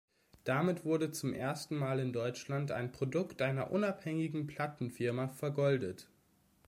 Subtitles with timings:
[0.45, 6.09] Damit wurde zum ersten Mal in Deutschland ein Produkt einer unabhängigen Plattenfirma vergoldet.